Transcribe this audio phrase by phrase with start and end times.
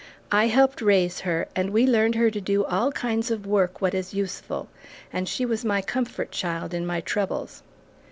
[0.31, 3.93] I helped raise her, and we learned her to do all kinds of work, what
[3.93, 4.67] is useful,
[5.13, 7.61] and she was my comfort child in my troubles."